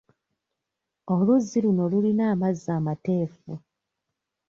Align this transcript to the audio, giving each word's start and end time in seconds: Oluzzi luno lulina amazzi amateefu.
Oluzzi 1.15 1.57
luno 1.63 1.83
lulina 1.91 2.23
amazzi 2.33 2.67
amateefu. 2.77 3.51